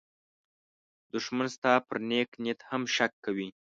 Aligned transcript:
دښمن 1.13 1.47
ستا 1.55 1.73
پر 1.87 1.97
نېک 2.09 2.29
نیت 2.43 2.59
هم 2.69 2.81
شک 2.95 3.11
کوي 3.25 3.47